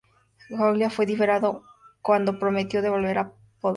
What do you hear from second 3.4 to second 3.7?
Lituania.